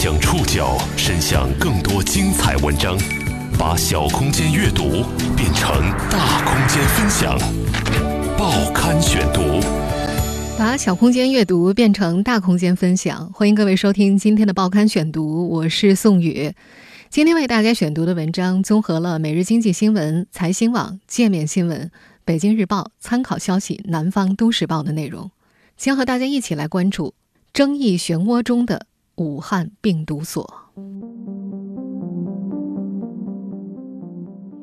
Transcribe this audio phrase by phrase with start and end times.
[0.00, 2.96] 将触角伸向更多精彩文章，
[3.58, 5.02] 把小空间阅读
[5.36, 5.68] 变成
[6.08, 7.36] 大空间分享。
[8.38, 9.60] 报刊选读，
[10.56, 13.28] 把小空间阅读变成大空间分享。
[13.32, 16.52] 欢迎各位收听今天的报刊选读，我是宋宇。
[17.10, 21.90] 今天为大家选读的文章综合了《每日经济新闻》、财新网、界面新闻、
[22.24, 25.32] 北京日报、参考消息、南方都市报的内容，
[25.76, 27.14] 将和大家一起来关注
[27.52, 28.86] 争议漩涡中的。
[29.18, 30.48] 武汉病毒所。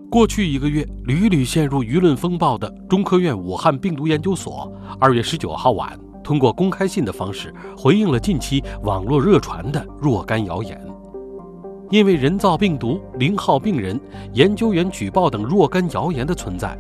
[0.10, 10.80] 过去一个月屡屡陷入舆论风暴的中科院武汉病毒研究所，二月十九号晚通过公开信的方式回应了近期网络热传的若干谣言。
[11.90, 14.00] 因为人造病毒、零号病人、
[14.32, 16.80] 研究员举报等若干谣言的存在，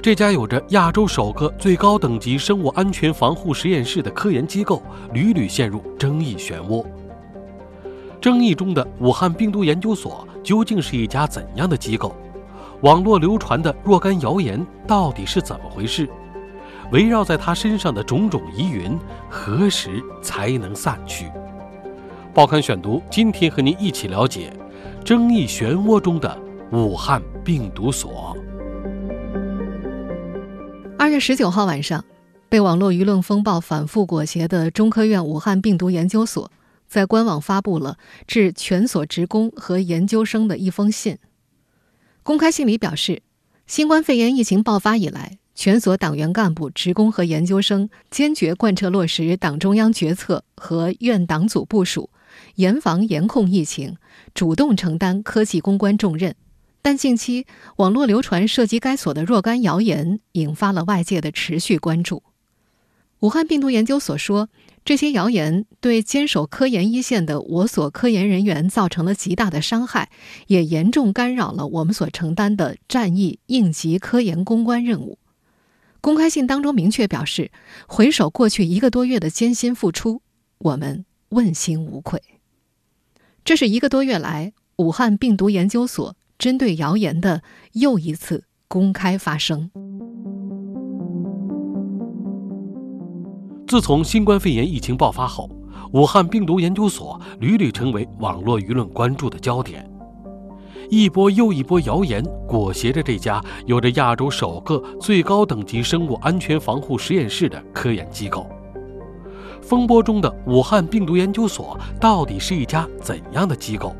[0.00, 4.80] 这家有着亚洲首个最高等级生物安全防护实验室的科研机构
[5.12, 6.86] 屡屡陷入争议漩涡。
[8.26, 12.12] 争议中的武汉病毒研究所究竟是一家怎样的机构？
[12.80, 16.08] 网络流传的若干谣言到底是怎么回事？
[16.90, 18.98] 围绕在他身上的种种疑云，
[19.30, 21.30] 何时才能散去？
[22.34, 24.52] 报刊选读，今天和您一起了解
[25.04, 26.36] 争议漩涡中的
[26.72, 28.36] 武汉病毒所。
[30.98, 32.04] 二月十九号晚上，
[32.48, 36.50] 被网络舆论风暴反复裹挟的中科院武汉病毒研究所。
[36.88, 41.18] 在官网发布了致全所职工和研究生的一封信。
[42.22, 43.22] 公开信里表示，
[43.66, 52.10] 新冠肺炎疫情爆发以来，全所党员干部、职工和研究生坚决贯彻落实党中央决策和院党组部署，
[52.56, 53.96] 严防严控疫情，
[54.34, 56.34] 主动承担科技攻关重任。
[56.82, 62.22] 但近期网络流传涉及该所的若干谣言，引发了外界的持续关注。
[63.20, 64.48] 武汉病毒研究所说。
[64.86, 70.10] 这些谣言对坚守科研一线的我所科研人员造成了极大的伤害，
[70.46, 75.18] 也严重干扰了我们所承担的战役应急科研攻关任务。
[76.00, 77.50] 公开信当中明确表示，
[77.88, 80.22] 回首过去一个多月的艰辛付出，
[80.58, 82.22] 我们问心无愧。
[83.44, 89.68] 这是一个多月来武汉病毒研究所针对谣言的又一次公开发声。
[93.66, 95.50] 自从新冠肺炎疫情爆发后，
[95.92, 99.84] 武汉病毒研究所屡屡成为网络舆论关注的焦点。
[100.88, 108.46] 一波又一波谣言裹挟着这家有着亚洲首个最高等级生物安全防护实验室的科研机构。
[109.60, 113.96] 风波中的武汉病毒研究所到底是一家怎样的机构？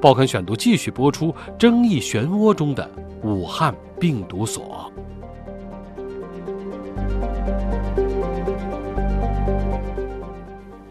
[0.00, 2.90] 报刊选读继续播出争议漩涡中的
[3.22, 4.90] 武汉病毒所。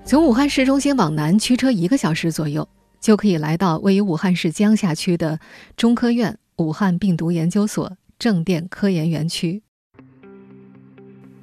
[0.08, 2.66] 从武汉市中心往南驱车一个小时左右，
[3.02, 5.38] 就可以来到位于武汉市江夏区的
[5.76, 9.62] 中科院武汉病毒研究所正电科研园区。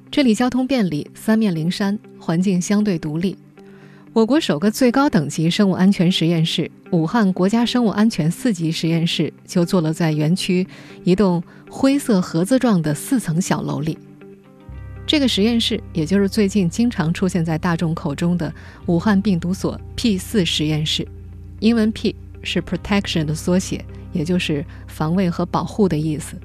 [0.09, 3.37] 这里交通便利，三面临山，环境相对独立。
[4.13, 10.67] 我国首个最高等级生物安全实验室——武汉国家生物安全四级实验室，就坐落在园区
[11.03, 13.95] 一栋灰色盒子状的四层小楼里。
[15.07, 18.51] 这个实验室，也就是最近经常出现在大众口中的
[18.87, 21.07] 武汉病毒所 P 四实验室，
[21.59, 26.35] 英文 P 是 protection 的缩写，也就是防卫和保护的意思。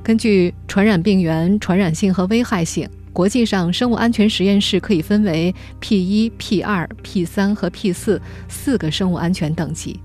[0.00, 9.98] 根据传染病源、传染性和危害性，国际上生物安全实验室可以分为 P 一、P 二、P 三和 P 四四个生物安全等级。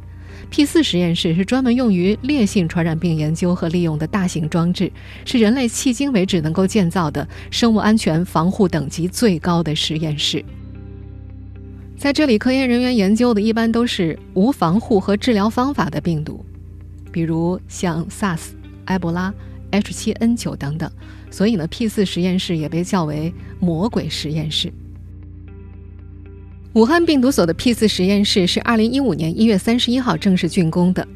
[0.50, 4.92] P 四实验室是专门用于烈性传染病研究和利用的大型装置，
[5.26, 10.44] 是人类迄今为止能够建造的生物安全防护等级最高的实验室。
[11.98, 16.44] 在这里，科研人员研究的一般都是无防护和治疗方法的病毒，
[17.12, 18.40] 比如像 SARS、
[18.86, 19.34] 埃博拉、
[19.72, 20.90] H7N9 等等。
[21.30, 24.72] 所以呢，P 四实验室也被叫为“魔鬼实验室”。
[26.78, 31.08] 武汉病毒所的 P 四实验室是二零一五年一月三十一号正式竣工的。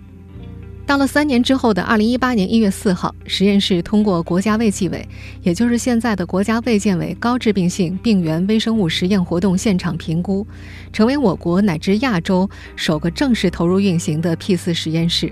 [0.87, 5.07] 到了三年之后的二零一八年一月四号，实验室通过国家卫计委，
[5.43, 10.47] 也就是现在的国家卫健委高致病性病原微生物实验活动现场评估，
[10.91, 15.31] 成为我国乃至亚洲首个正式投入运行的 P 四实验室。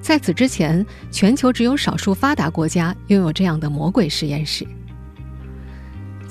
[0.00, 4.66] 在此之前，全球只有少数发达国家拥有这样的魔鬼实验室。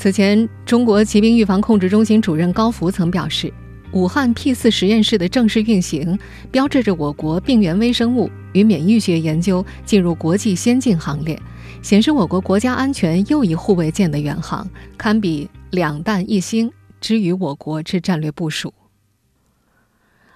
[0.02, 3.54] 此前，中国疾病预防控制中心主任高福曾表示，
[3.92, 6.18] 武汉 P 四实验室的正式运行，
[6.50, 11.40] 标志着我国病原微生物与免疫学研究进入国际先进行列，
[11.84, 14.68] 显示我国国家安全又一护卫舰的远航，
[14.98, 18.74] 堪比两弹一星之于我国之战略部署。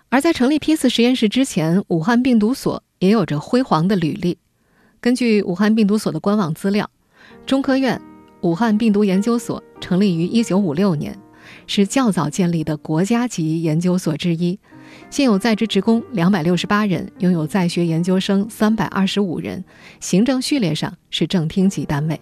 [0.09, 4.37] 而在成立 P 四实验室之前，武汉病毒所也有着辉煌的履历。
[5.01, 6.87] 根据武汉病毒所的官网资料，
[7.47, 7.99] 中科院
[8.45, 11.17] 武汉病毒研究所成立于1956年，
[11.65, 14.59] 是较早建立的国家级研究所之一。
[15.09, 19.65] 现有在职职工268人，拥有在学研究生325人，
[19.99, 22.19] 行政序列上是正厅级单位。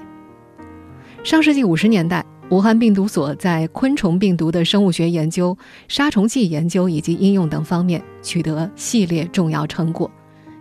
[1.26, 5.58] 上世纪五十年代，武汉病毒所在昆虫病毒的生物学研究、
[5.90, 10.10] 杀虫剂研究以及应用等方面取得系列重要成果，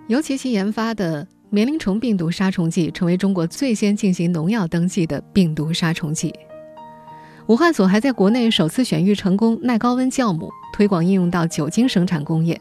[0.08, 1.24] 尤其其研发的
[1.54, 6.32] 棉铃虫病毒杀虫剂成为中国最先进行农药登记的病毒杀虫剂。
[7.46, 12.58] 武汉所还在国内首次选育成功耐高温酵母，推广应用到酒精生产工业，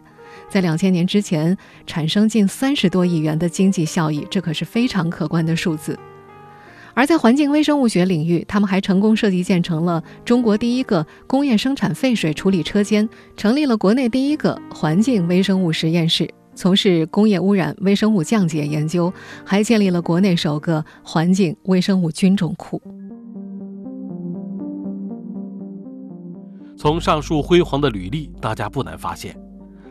[0.50, 1.58] 在两千年之前
[1.88, 5.98] 产生近三十多亿元的经济效益，这可是非常可观的数字。
[6.94, 13.08] 而在环境微生物学领域，他们还成功设计建成了中国第一个工业生产废水处理车间，
[13.38, 19.12] 成立了国内第一个环境微生物实验室，从事工业污染微生物降解研究，
[19.46, 22.82] 还建立了国内首个环境微生物菌种库。
[26.78, 29.40] 从上述辉煌的履历，大家不难发现，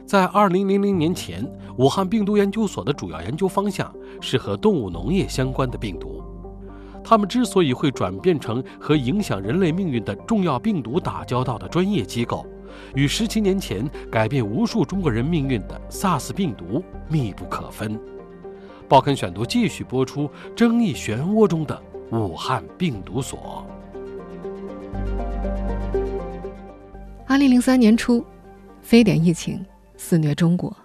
[0.04, 1.48] 在2000年前，
[1.78, 6.20] 武汉病毒研究所的主要研究方向是和动物农业相关的病毒。
[7.02, 12.44] 他们之所以会转变成和影响人类命运的重要病毒打交道的专业机构，
[12.94, 17.98] 与十七年前改变无数中国人命运的 SARS 病毒密不可分。
[18.88, 21.80] 报刊选读继续播出争议漩涡中的
[22.10, 23.64] 武汉病毒所。
[27.26, 28.24] 二零零三年初，
[28.82, 29.64] 非典疫情
[29.96, 30.76] 肆虐中国。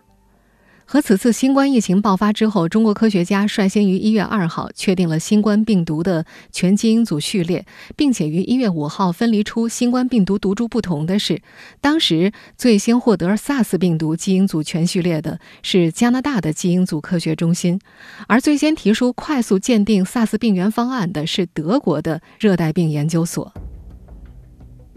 [0.88, 7.66] 和此次新冠疫情爆发之后，中国科学家率先于一月二号确定了新冠病毒的全基因组序列，
[7.96, 11.42] 并且于一月五号分离出新冠病毒毒株不同的是，
[11.82, 17.80] 当时最先获得 SARS 病毒基因组全序列的是加拿大的基因组科学中心，
[18.28, 23.52] 而最先提出快速鉴定 SARS 病原方案的是德国的热带病研究所。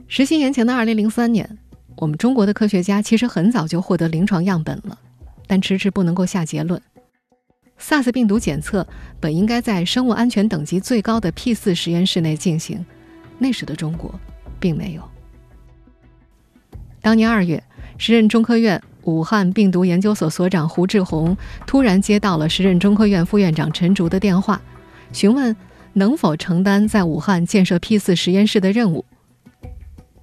[0.07, 1.59] 十七年前的二零零三年，
[1.97, 4.99] 我们中国的科学家其实很早就获得临床样本了。
[5.49, 6.81] 但迟迟不能够下结论。
[7.81, 8.87] SARS 病毒检测
[9.19, 12.85] 本应该在生物安全等级最高的 P 四实验室内进行，
[13.39, 14.15] 那时的中国
[14.61, 15.03] 并没有。
[17.01, 17.63] 当年二月，
[17.97, 21.37] 时任中科院武汉病毒研究所所长胡志宏
[21.67, 24.61] 突然接到了时任中科院副院长陈竺的电话，
[25.13, 25.57] 询问
[25.93, 29.05] 能否承担在武汉建设 P 四实验室的任务。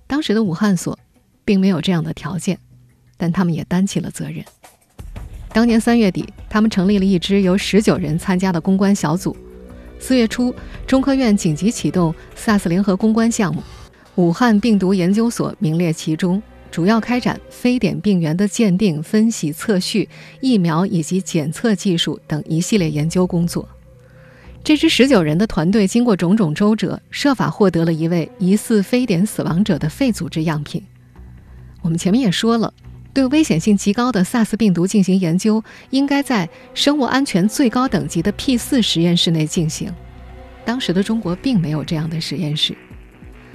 [0.08, 1.00] 当时的武汉所
[1.46, 2.60] 并没有这样的条件，
[3.16, 4.44] 但他们也担起了责任。
[5.56, 9.34] 当年三月底，他们成立了一支由十九人参加的公关小组。
[9.98, 10.54] 四月初，
[10.86, 13.64] 中科院紧急启动 SARS 联合公关项目，
[14.16, 20.10] 武汉病毒研究所名列其中，主要开展非典病原的鉴定、分析、测序、
[20.42, 23.66] 疫苗以及检测技术等一系列研究工作。
[24.62, 30.84] 这支十九人的团队经过种种周折，设法获得了一位疑似非典死亡者的肺组织样品。
[31.82, 32.74] 我们前面也说了。
[33.16, 39.90] 对危险性极高的 SARS 病毒进行研究，应该在生物安全最高等级的 P 四实验室内进行。
[40.66, 42.76] 当时的中国并没有这样的实验室，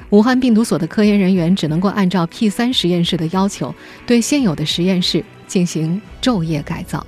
[0.08, 3.74] 武汉病毒所的科研人员只能够按照 P 三实验室的要求，
[4.06, 7.06] 对现有的实验室进行昼夜改造。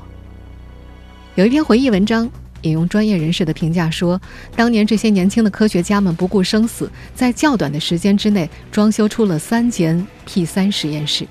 [1.34, 4.20] 有一篇回忆文章引用专业人士的评价说，
[4.54, 11.26] 当年这些年轻的科学家们不顾生死，在较短的时间之内装修出了三间 P 三实验室。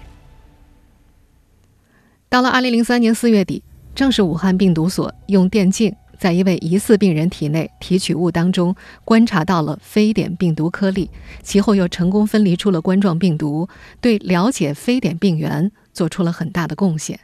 [2.31, 3.61] 到了二零零三年四月底，
[3.93, 8.73] 正是武汉病毒所用电镜在一位疑似病人体内提取物当中
[9.03, 11.09] 观察到了非典病毒颗粒，
[11.43, 13.67] 其后又成功分离出了冠状病毒，
[14.00, 17.19] 对了解非典病原做出了很大的贡献。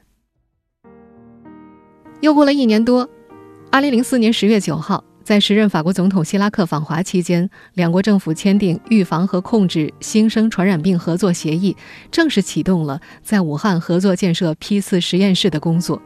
[2.20, 3.10] 又过了一年多，
[3.72, 5.06] 二零零四年十月九号。
[5.28, 11.76] 在时任法国总统希拉克访华期间，两国政府签订预防和控制新生传染病合作协议，
[12.10, 16.02] 正式启动了在武汉合作建设 P 四实验室的工作。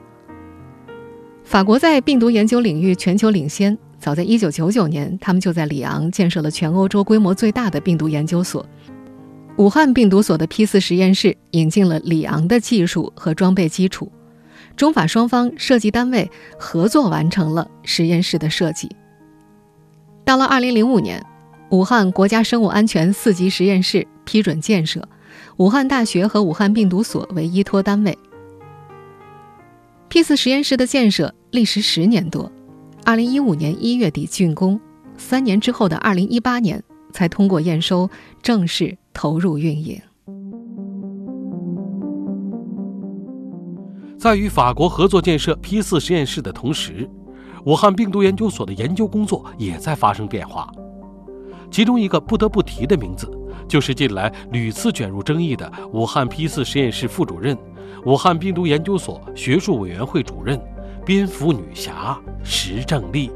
[1.44, 8.66] 法国在病毒研究领域全球领先，早在1999年，他们就在里昂建设了全欧洲规模最大的病毒研究所——
[9.58, 14.12] 武汉病毒所的 P 四实验室，引进了里昂的技术和装备基础，
[14.75, 18.90] 中法双方设计单位合作完成了实验室的设计。
[20.24, 21.25] 到了二零零五年，
[21.72, 25.08] 武汉国家生物安全四级实验室批准建设，
[25.58, 28.18] 武汉大学和武汉病毒所为依托单位。
[30.10, 32.51] P 四实验室的建设历时十年多，
[33.04, 34.80] 二零一五年一月底竣工，
[35.18, 38.10] 三年之后的二零一八年才通过验收，
[38.42, 40.00] 正式投入运营。
[44.18, 47.10] 在与法国合作建设 P 四实验室的同时，
[47.65, 50.72] 武汉病毒研究所的研究工作也在发生变化。
[51.70, 53.30] 其中一个不得不提的名字，
[53.68, 57.58] 就是近来屡次卷入争议的武汉 P 四实验室副主任、
[58.06, 60.60] 武汉病毒研究所学术委员会主任、
[61.06, 63.32] 蝙蝠女侠石正丽。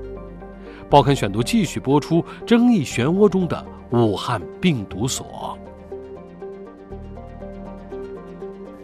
[0.90, 5.58] 报刊选读继续播出争议漩涡中的武汉病毒所。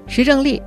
[0.07, 0.61] 石正丽，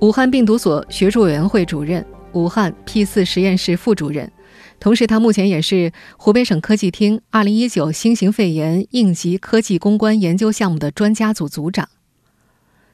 [0.00, 2.04] 武汉病毒所学术委员会主任。
[2.32, 4.32] 武汉 P 四实验室副主任，
[4.80, 11.88] 同时他目前也是湖北省科技厅2019新型肺炎应急科技攻关研究项目的专家组组长。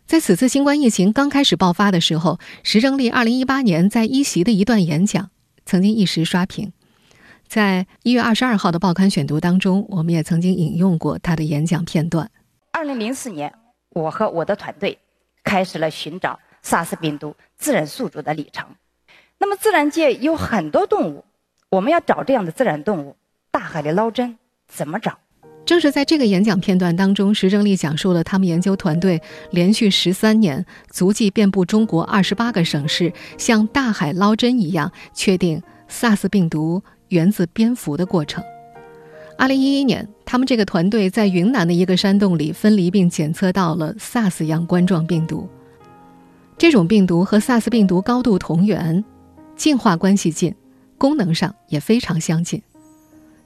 [0.07, 5.31] 在此次新冠疫情刚开始爆发的时候，石正丽2018年在一席的一段演讲
[5.65, 6.73] 曾经一时刷屏。
[7.47, 12.31] 在一月二十二号的报刊选读当中，我们也曾经引用过他的演讲片段。
[12.73, 13.55] 2004年，
[13.91, 14.99] 我和我的团队
[15.45, 18.67] 开始了寻找 SARS 病毒自然宿主的旅程。
[19.41, 21.25] 那么，自然界有很多动物，
[21.71, 23.17] 我们要找这样的自然动物，
[23.53, 25.19] 大海里捞针怎么找？
[25.65, 38.43] 正是在这个演讲片段当中，石正丽讲述了他们研究团队连续十三年，足迹遍布中国二十八个省市，像大海捞针一样确定 SARS 病毒源自蝙蝠的过程。
[39.37, 45.47] 二零一一年，他们这个团队在云南的一个山洞里分离并检测到了 SARS 样冠状病毒，
[46.57, 49.05] 这种病毒和 SARS 病毒高度同源。
[49.59, 50.55] 进化关系近，
[50.97, 52.63] 功能上也非常相近。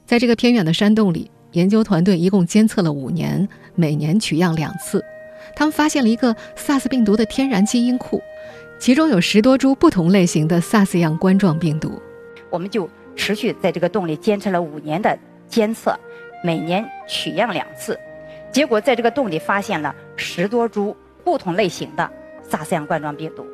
[0.05, 5.03] 在这个偏远的山洞里，研究团队一共监测了五年，每年取样两次。
[5.57, 8.23] 他们发现了一个 SARS 病毒的天然基因库，
[8.79, 12.01] 其中有十多株不同类型的 SARS 样冠状病毒。
[12.51, 15.99] 我们就持续在这个洞里监测了五年的监测，
[16.45, 17.99] 每年取样两次。
[18.53, 22.11] 结果在这个洞里发现了十多株不同类型的
[22.51, 23.47] SARS 样冠状病毒。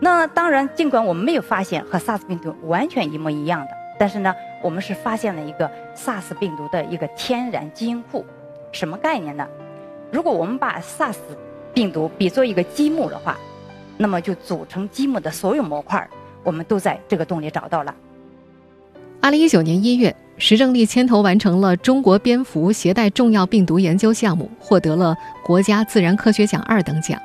[0.00, 8.24] 那当然，尽管我们没有发现和 SARS 病毒完全一模一样的，但是呢，我们是发现了一个 SARS 病毒的一个天然基因库。
[8.72, 9.46] 什么概念呢？
[10.10, 11.16] 如果我们把 SARS
[11.72, 13.36] 病毒比作一个积木的话，
[13.96, 16.06] 那么就组成积木的所有模块，
[16.42, 17.94] 我们都在这个洞里找到了。
[19.22, 27.20] 二零一九年一月，石正丽牵头完成了中国蝙蝠携带重要病毒研究项目，获得了国家自然科学奖二等奖。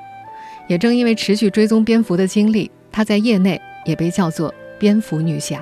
[0.72, 5.62] 也正因为持续追踪蝙蝠的经历，她在业内也被叫做“蝙蝠女侠”。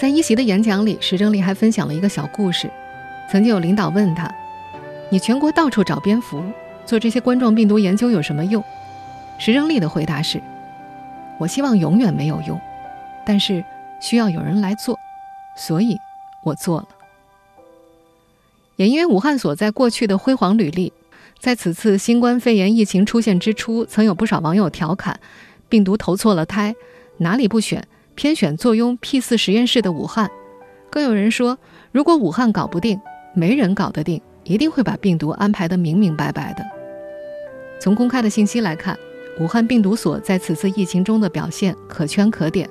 [0.00, 2.70] 在一席的演讲里，石正丽还分享了一个小故事。
[3.30, 4.34] 曾经有领导问她
[5.12, 6.42] ：“你全国到处找蝙蝠，
[6.86, 8.64] 做这些冠状病毒研究有什么用？”
[9.38, 10.40] 石正丽的回答是
[11.38, 12.58] ：“我希望永远没有用，
[13.26, 13.62] 但是
[14.00, 14.98] 需要有人来做，
[15.54, 15.98] 所以
[16.42, 16.88] 我做了。”
[18.76, 20.94] 也因为武汉所在过去的辉煌履历。
[21.38, 25.20] 在此次新冠肺炎疫情出现之初，曾有不少网友调侃
[25.68, 26.74] ：“病毒投错了胎，
[27.18, 30.28] 哪里不选，偏选坐拥 P 四实验室的武汉。”
[30.90, 31.58] 更有人说
[31.92, 32.98] ：“如果武汉搞不定，
[33.34, 36.64] 没人搞得定，一定会把病毒安排得明明白白的。”
[37.78, 38.98] 从公开的信息来看，
[39.38, 42.68] 武汉病毒所在此次疫情中的表现可圈可点。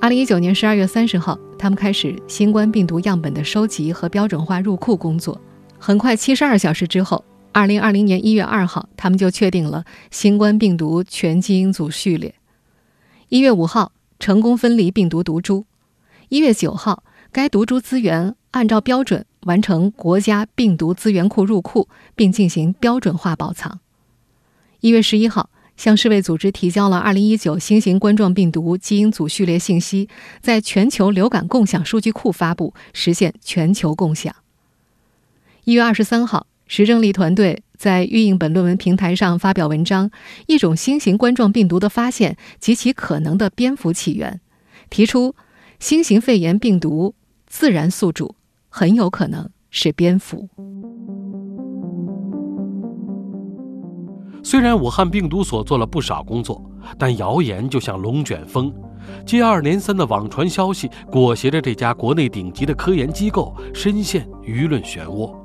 [0.00, 5.38] 二零一九年十二月三十号，他们开始新冠病毒样本的收集和标准化入库工作，
[5.78, 7.22] 很快七十二小时之后。
[7.52, 12.34] 二零二零年一月二号，他们就确定了新冠病毒全基因组序列。
[13.28, 15.66] 一月五号，成功分离病毒毒株。
[16.28, 17.02] 一月九号，
[17.32, 23.80] 该毒株资源按照标准完成国家病毒资源库入库，并进行标准化保藏。
[24.80, 30.08] 一月十一号，向世卫组织提交了二零一九新型冠状病毒基因组序列信息，
[30.40, 34.32] 在全球流感共享数据库发布，实现全球共享。
[35.64, 36.46] 一月二十三号。
[36.70, 40.08] 石正丽团队在预印本论文平台上发表文章，
[40.46, 44.34] 《一种新型冠状病毒的发现及其可能的蝙蝠起源》，
[44.88, 45.34] 提出
[45.80, 47.16] 新型肺炎病毒
[47.48, 48.36] 自然宿主
[48.68, 50.48] 很有可能是蝙蝠。
[54.44, 56.64] 虽然武汉病毒所做了不少工作，
[56.96, 58.72] 但谣言就像龙卷风，
[59.26, 65.39] 接二连三的网传消息裹挟着这家国内顶级的科研机构深陷舆论漩涡。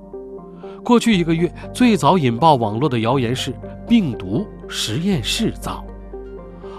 [0.86, 3.51] 过去一个月，最早引爆网络的谣言是
[3.88, 5.84] 病毒实验室造。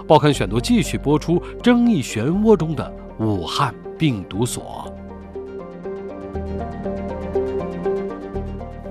[0.07, 4.89] 报刊选读继续播出争议漩涡中的武汉病毒所。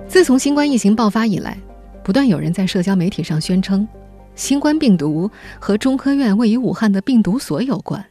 [0.06, 1.56] 自从新冠疫情爆发以来，
[2.04, 3.88] 不断有人在社交媒体上宣称，
[4.34, 8.04] 新冠病毒和中科院位于武汉的病毒所有关。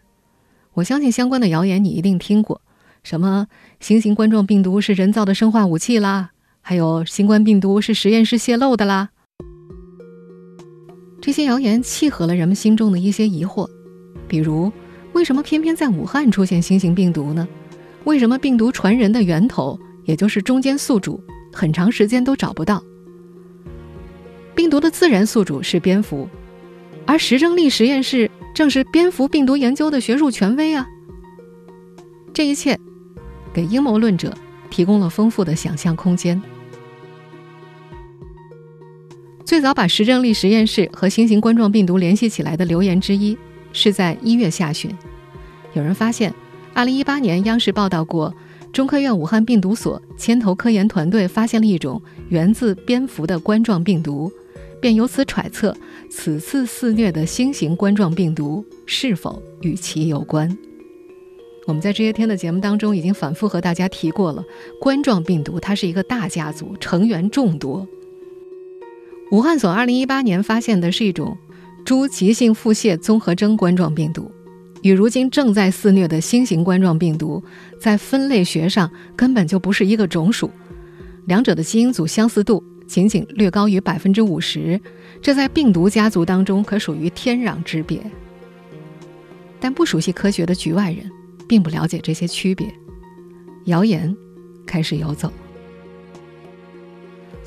[0.74, 2.62] 我相信相关的谣言你一定听过，
[3.04, 3.46] 什么
[3.80, 6.32] 新型冠状病毒是人造的生化武器啦。
[6.68, 9.10] 还有新冠病毒是实验室泄露的啦。
[11.22, 13.70] 这些谣言契合了人们心中的一些疑惑，
[14.28, 14.72] 比如
[15.14, 17.48] 为什么偏偏在武汉出现新型病毒呢？
[18.06, 22.84] 为什么病毒传人的源头，也就是中间宿主，很长时间都找不到？
[24.56, 26.28] 病毒的自然宿主是蝙蝠，
[27.06, 30.88] 而石正丽实验室正是蝙蝠病毒研究的学术权威啊！
[32.34, 32.76] 这一切
[33.54, 34.36] 给阴谋论者
[34.72, 36.42] 提供了丰富的想象空间。
[39.46, 43.38] 最早把石正丽实验室和新型冠状病毒联系起来的流言之一，
[43.72, 44.90] 是在一月下旬，
[45.74, 46.34] 有人发现
[46.74, 48.34] ，2018年央视报道过，
[48.74, 54.32] 中科院武汉病毒所牵头科研团队发现了一种源自蝙蝠的冠状病毒，
[54.82, 55.78] 便由此揣测
[56.10, 60.58] 此次肆虐的新型冠状病毒是否与其有关。
[61.68, 64.44] 我们在这些天的节目当中已经反复和大家提过了，
[64.82, 67.88] 冠状病毒它是一个大家族，成员众多。
[69.32, 71.38] 武汉所2018年发现的是一种
[71.84, 74.32] 猪急性腹泻综合征冠状病毒，
[74.82, 77.44] 与如今正在肆虐的新型冠状病毒
[77.80, 80.50] 在分类学上根本就不是一个种属，
[81.26, 84.80] 两者的基因组相似度仅仅略高于百分之五十，
[85.22, 88.00] 这在病毒家族当中可属于天壤之别。
[89.60, 91.10] 但不熟悉科学的局外人
[91.48, 92.68] 并不了解这些区别，
[93.66, 94.16] 谣言
[94.68, 95.32] 开始游走。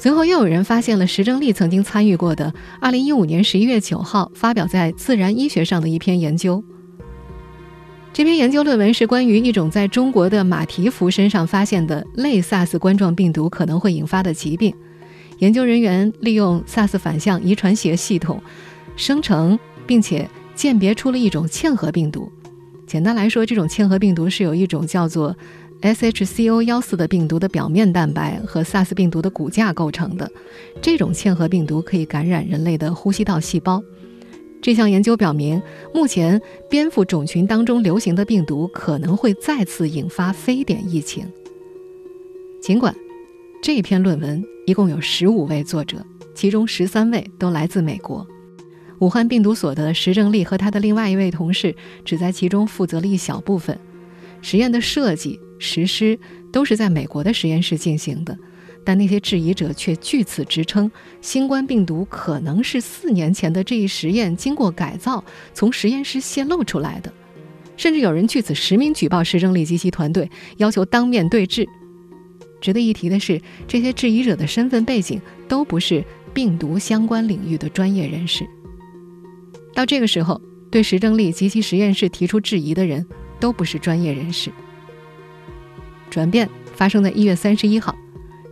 [0.00, 6.62] 随后又有人发现了石正丽曾经参与过的2015年11月9号发表在《自然医学》上的一篇研究。
[8.12, 14.72] 这篇研究论文是关于一种在中国的马蹄蝠身上发现的类 SARS 冠状病毒可能会引发的疾病。
[15.38, 18.40] 研究人员利用 SARS 反向遗传学系统
[18.94, 22.30] 生成并且鉴别出了一种嵌合病毒。
[22.86, 25.36] 简单来说，这种嵌合病毒是有一种叫做。
[25.80, 30.30] SHCO 幺四的病毒的表面蛋白和 SARS 病毒的骨架构成的，
[30.82, 33.82] 这种嵌合病毒可以感染人类的呼吸道细胞。
[34.60, 35.62] 这项研究表明，
[35.94, 41.24] 目前蝙蝠种群当中流行的病毒可能会再次引发非典疫情。
[42.60, 42.92] 尽管
[43.62, 48.26] 这篇论文一共有十五位作者，其中十三位都来自美国，
[48.98, 53.78] 武汉病毒所的石正丽和他的另外一位同事只在其中负责了一小部分
[54.42, 55.38] 实验的设计。
[55.58, 56.18] 实施
[56.52, 58.38] 都是在美国的实验室进行的，
[58.84, 60.90] 但那些质疑者却据此支称，
[61.20, 67.12] 新冠病毒可能是四年前的这一实验经过改造从实验室泄露出来的，
[67.76, 71.68] 甚至有人据此实名举报石正丽及其团队，要求当面对质。
[72.60, 78.44] 值得一提的是，这些质疑者的身份背景都不是病毒相关领域的专业人士。
[79.74, 80.40] 到这个时候，
[80.70, 83.06] 对石正丽及其实验室提出质疑的人
[83.38, 84.50] 都不是专业人士。
[86.08, 87.94] 转变发生在一月三十一号，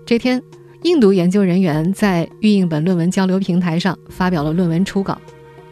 [0.04, 0.42] 这天，
[0.82, 5.20] 印度研究人员在预印本论文交流平台上发表了论文初稿。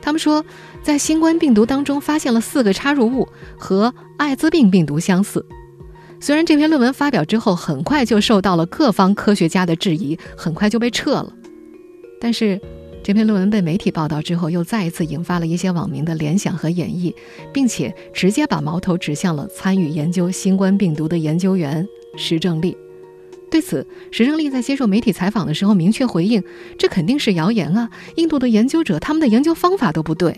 [0.01, 0.45] 他们说，
[0.83, 5.45] 在新冠病毒当中发现了四个插入物和艾滋病病毒相似。
[6.21, 11.33] 虽然这篇论文发表之后很快就受到了各方科学家的质疑，很快就被撤了，
[12.21, 12.61] 但是。
[13.05, 17.15] 这篇论文被媒体报道之后，又再一次引发了一些网民的联想和演绎，
[17.53, 21.87] 并且直接把矛头指向了参与研究新冠病毒的研究员
[22.17, 22.75] 石正丽。
[23.51, 26.43] 对此，石正丽在接受媒体采访的时候明确回应
[26.79, 27.91] ：“这肯定是谣言啊！
[28.17, 30.35] 印度的研究者他们的研究方法都不对。”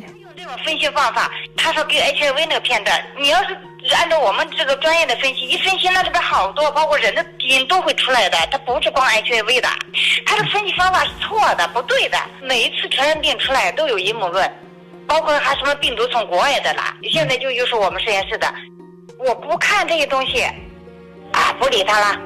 [0.64, 3.56] 分析方法，他说给 HIV 那个片段，你要是
[3.94, 9.68] 按照我们这个专业的分析，一分析那里边好多，包括人的基因都会出来的，它不是光 HIV 的，
[10.24, 12.18] 他的分析方法是错的，不对的。
[12.42, 14.50] 每一次传染病出来都有阴谋论，
[15.06, 18.52] 包括还什么病毒从国外的啦，现在就又是我们实验室的，
[19.18, 20.42] 我不看这些东西，
[21.32, 22.20] 啊，不理他了，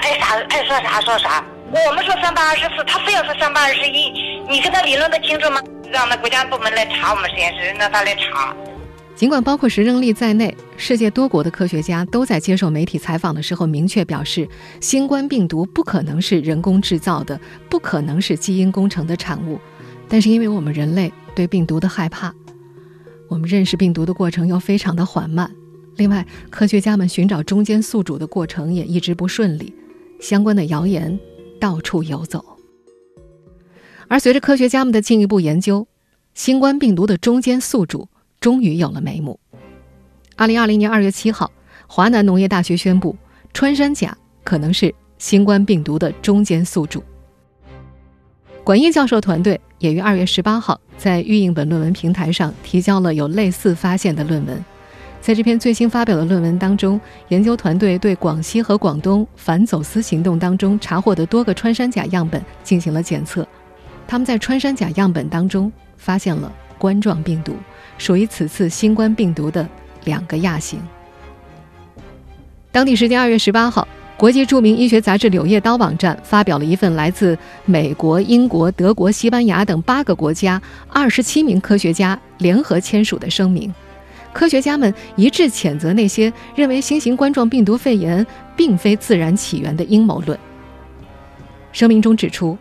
[0.00, 1.44] 爱啥爱说啥说啥。
[1.72, 4.10] 我们说三八二十四，他非要说三八二十一，
[4.50, 5.62] 你跟他理论的清楚吗？
[5.92, 8.54] 让那国家部门来查我们实验室，让他来查。
[9.14, 14.48] 尽管包括石正丽在内，世界多国的科学家都在接受媒体采访的时候明确表示，
[14.80, 19.60] 新冠病毒不可能是人工制造的，不可能是基因工程的产物。
[20.08, 22.34] 但是因为我们人类对病毒的害怕，
[23.28, 25.48] 我们认识病毒的过程又非常的缓慢。
[25.96, 29.72] 另外，科学家们寻找中间宿主的过程也一直不顺利，
[30.18, 31.16] 相关的谣言。
[31.60, 32.44] 到处游走，
[34.08, 35.86] 而随着科学家们的进一步研究，
[36.34, 38.08] 新冠病毒的中间宿主
[38.40, 39.38] 终于有了眉目。
[40.36, 41.52] 二零二零年二月七号，
[41.86, 43.14] 华南农业大学宣布，
[43.52, 47.04] 穿山甲可能是新冠病毒的中间宿主。
[48.64, 54.64] 管义教授团队也于二月十八号在预印本论文平台上提交了有类似发现的论文。
[55.30, 63.46] 在这篇最新发表的论文当中，研究团队对广西和广东反走私行动当中查获的多个穿山甲样本进行了检测。
[64.08, 67.54] 他们在穿山甲样本当中发现了冠状病毒，
[67.96, 69.64] 属于此次新冠病毒的
[70.02, 70.80] 两个亚型。
[72.72, 83.72] 当地时间二月十八号，国际著名医学杂志《柳叶刀》网站发表了一份来自美国、英国、德国、西班牙等八个国家二十七名科学家联合签署的声明。
[84.32, 88.24] 科学家们一致谴责那些认为新型冠状病毒肺炎
[88.56, 90.38] 并非自然起源的阴谋论。
[91.72, 92.56] 声明中指出，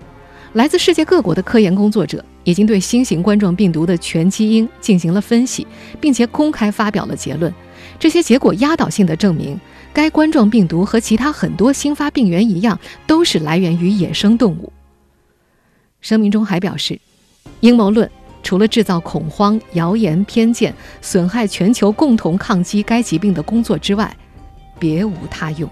[0.53, 5.65] 来自世界各国的科研工作者已经对新型冠状病毒的全基因进行了分析，
[5.99, 7.53] 并且公开发表了结论。
[7.97, 9.60] 这些结果压倒性的证明，
[9.93, 14.71] 该冠状病毒和其他很多新发病原一样，都是来源于野生动物。
[16.01, 16.99] 声明中还表示，
[17.60, 18.10] 阴谋论
[18.41, 24.15] 除了制造恐慌、谣言、偏见，损害全球共同抗击该疾病的工作之外，
[24.80, 25.69] 别无他用。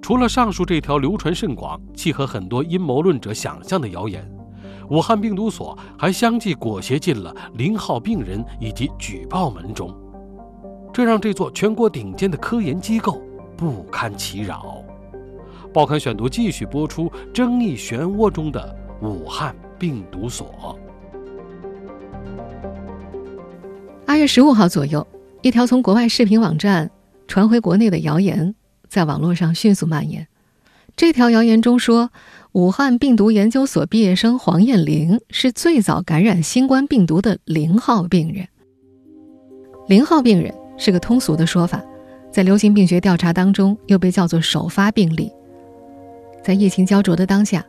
[0.00, 4.24] 除了上述这条流传甚广、契合很多阴谋论者想象的谣言，
[4.88, 9.92] 武汉病毒所还相继裹挟进了零号病人以及举报门中，
[10.92, 13.20] 这让这座全国顶尖的科研机构
[13.56, 14.76] 不堪其扰。
[15.76, 20.74] 报刊选读继续播出争议漩涡中的武汉病毒所。
[24.06, 25.06] 二月十五号左右，
[25.42, 26.90] 一条从国外视频网站
[27.28, 28.54] 传回国内的谣言。
[28.88, 30.26] 在网络上迅速蔓延。
[30.96, 32.10] 这条谣言中说，
[32.52, 38.48] 武汉病毒研究所毕业生黄艳玲是最早感染新冠病毒的零号病人。
[39.88, 41.84] 零号病人是个通俗的说法，
[42.32, 45.30] 在流行病学调查当中又被叫做首发病例。
[46.46, 47.66] 在疫情焦灼的当下，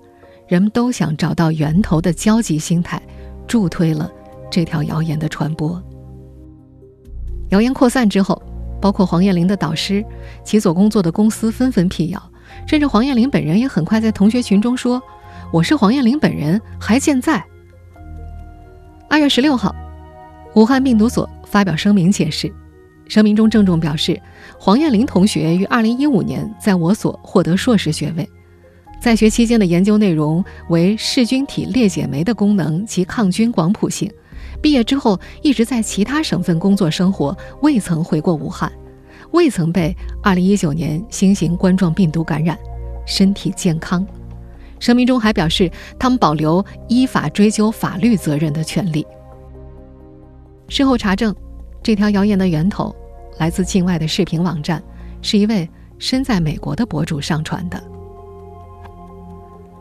[0.48, 3.02] 人们都想找到源头的焦急心态，
[3.48, 4.08] 助推了
[4.52, 5.82] 这条谣言的传播。
[7.50, 8.40] 谣言扩散之后。
[8.80, 10.06] 包括黄艳玲的导师、
[10.44, 12.32] 其所工作的公司纷纷辟谣，
[12.68, 15.02] 甚至黄艳玲本人也很快在同学群中说
[15.52, 17.44] ：“我是黄艳玲本人，还健在。”
[19.10, 19.76] 二月十六号，
[20.54, 22.54] 武汉病毒所发表声明解释，
[23.08, 24.22] 声明中郑重表示，
[24.60, 28.30] 黄艳玲同学于二零一五年在我所获得硕士学位，
[29.00, 34.12] 在学期间的研究内容为噬菌体裂解酶的功能及抗菌广谱性。
[34.62, 38.72] 毕业之后一直在其他省份工作生活，未曾回过武汉，
[39.32, 42.58] 未曾被2019年新型冠状病毒感染，
[43.06, 44.06] 身体健康。
[44.80, 49.06] 声明中还表示，他们保留依法追究法律责任的权利。
[50.68, 51.34] 事后查证，
[51.82, 52.94] 这条谣言的源头
[53.38, 54.84] 来自境外的视频网站，
[55.22, 57.82] 是一位身在美国的博主上传的。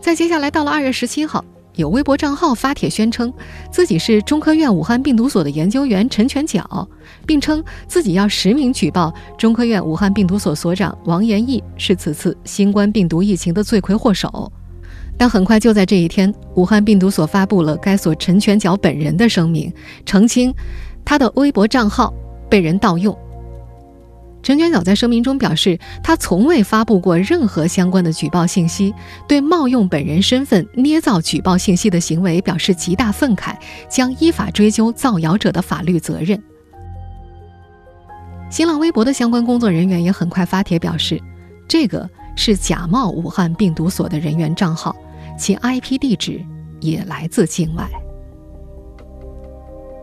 [0.07, 1.45] 在接下来到了2月17号。
[1.75, 3.31] 有微博账号发帖宣称
[3.73, 6.89] 自己是中科院武汉病毒所的研究员陈全角，
[7.27, 14.53] 并称自己要实名举报中科院武汉病毒所所长王延义是此次新冠病毒疫情的罪魁祸首。
[15.19, 19.73] 但很快就在这一天，武汉病毒所发布了该所陈全角本人的声明，
[20.05, 20.55] 澄清
[21.05, 22.15] 他的微博账号
[22.49, 23.13] 被人盗用。
[24.47, 28.95] 陈全早在声明中表示，他从未发布过任何相关的举报信息，
[29.27, 33.57] 对冒用本人身份捏造举报信息的行为表示极大愤慨，
[33.89, 36.41] 将依法追究造谣者的法律责任。
[38.49, 41.21] 新浪微博的相关工作人员也很快发帖表示，
[41.67, 44.95] 这个是假冒武汉病毒所的人员账号，
[45.37, 46.41] 其 IP 地址
[46.79, 47.85] 也来自境外。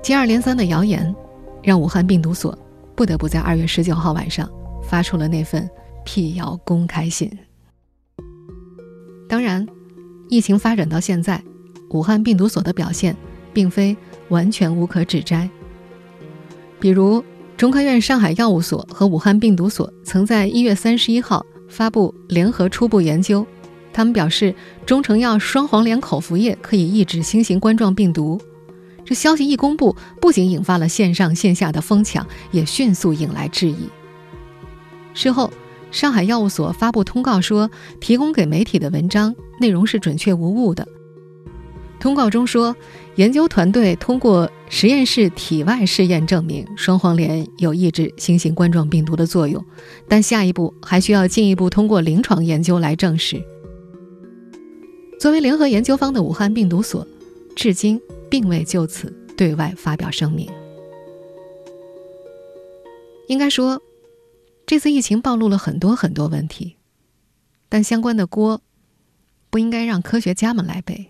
[0.01, 1.15] 接二连三的谣言，
[1.61, 2.53] 让武汉病毒所。
[2.95, 4.49] 不得不在二月十九号晚上
[4.83, 5.69] 发出了那份
[6.05, 7.31] 辟谣公开信。
[9.27, 9.65] 当然，
[10.29, 11.41] 疫情发展到现在，
[11.89, 13.15] 武汉病毒所的表现
[13.53, 13.95] 并非
[14.29, 15.49] 完全无可指摘。
[16.79, 17.23] 比如，
[17.57, 23.45] 中科院上海药物所和武汉病毒所曾在一月三十一号发布联合初步研究，
[23.91, 24.53] 他们表示
[24.85, 28.39] 中成药双黄连口服液可以抑制新型冠状病毒。
[29.13, 33.89] 消息一公布，不仅引发了线上线下的疯抢，也迅速引来质疑。
[35.13, 35.51] 事后，
[35.91, 40.87] 上海药物所发布通告说，提供给媒体的文章内容是准确无误的。
[41.99, 42.75] 通告中说，
[43.15, 49.63] 研究团队通过实验室体外试验证明双黄连有抑制新型冠状病毒的作用，
[50.09, 53.41] 但下一步还需要进一步通过临床研究来证实。
[55.17, 57.07] 作为联合研究方的武汉病毒所，
[57.55, 58.01] 至今。
[58.33, 60.49] 并未就此对外发表声明。
[63.27, 63.79] 应该说，
[64.65, 66.77] 这次疫情暴露了很多很多问题，
[67.69, 68.59] 但相关的锅
[69.51, 71.05] 不应该让科学家们来背。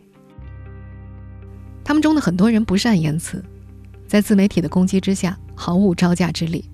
[1.86, 3.42] 他们中的很多人不善言辞，
[4.06, 6.70] 在自媒体的攻击之下毫无招架之力，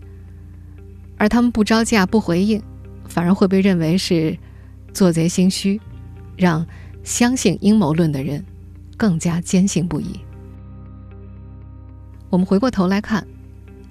[1.15, 2.59] 而他们不招架、不回应，
[3.07, 4.35] 反而会被认为是
[4.95, 5.79] 做贼心虚，
[6.35, 6.65] 让。
[7.01, 8.43] 相信阴谋论的人
[8.99, 10.19] 更加坚信不疑。
[12.29, 13.25] 我们回过头来看，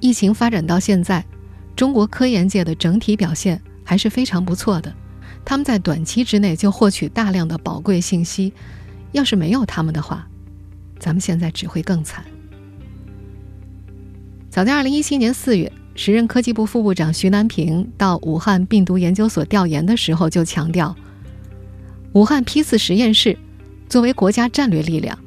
[0.00, 1.24] 疫情发展到现在，
[1.74, 4.94] 中国科研界的整体表现还是非常不错的。
[5.46, 8.52] 他们在短期之内就获取大量的宝贵信息，
[9.12, 10.28] 要是没有他们的话，
[10.98, 12.22] 咱们现在只会更惨。
[14.50, 20.94] 早在二零一七年四月，时任科技部副部长徐南平到武汉病毒研究所调研的时候，就强调，
[22.12, 23.38] 武汉批次实验室
[23.88, 25.18] 作为国家战略力量，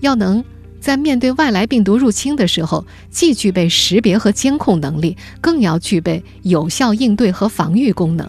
[0.00, 0.44] 要能
[0.80, 8.28] 在面对外来病毒入侵的时候，既具备识别和监控能力，更要具备有效应对和防御功能。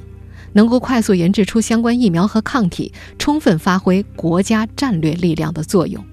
[0.56, 6.06] 能够快速研制出相关疫苗和抗体，充分发挥国家战略力量的作用。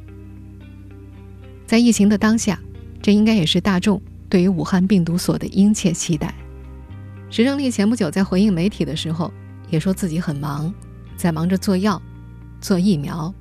[1.67, 2.59] 在疫情的当下，
[3.03, 6.35] 这应该也是大众对于武汉病毒所的殷切期待。
[7.29, 9.31] 石正丽前不久在回应媒体的时候，
[9.69, 10.73] 也说自己很忙，
[11.19, 12.01] 在忙着做药、
[12.63, 13.33] 做疫苗。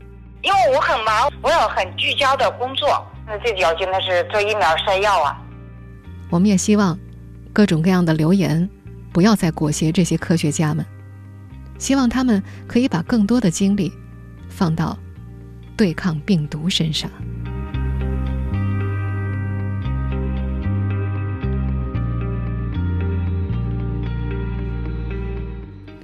[0.41, 3.05] 因为我很忙，我有很聚焦的工作。
[3.27, 5.37] 那最主要紧的是做疫苗、筛药啊。
[6.29, 6.97] 我们也希望
[7.51, 8.69] 各种各样的留言。
[9.11, 10.85] 不要再裹挟这些科学家们，
[11.79, 13.91] 希望他们可以把更多的精力
[14.47, 14.95] 放到
[15.75, 17.09] 对抗病毒身上。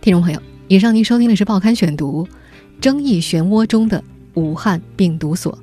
[0.01, 2.27] 听众朋友，以上您收听的是《报刊选读》，
[2.81, 4.03] 争议漩涡中的
[4.35, 5.57] 武汉病毒所。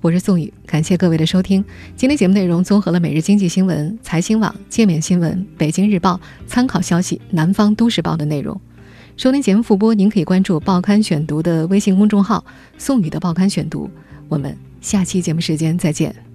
[0.00, 1.64] 我是宋宇，感谢各位的收听。
[1.96, 8.60] 今天节目内容综合了《每日经济新闻》、财新网、界面新闻、北京日报、参考消息、南方都市报的内容。
[9.16, 12.44] 收听节目复播，您可以关注《报刊选读》的微信公众号
[12.76, 13.88] “宋宇的报刊选读”。
[14.28, 16.33] 我们下期节目时间再见。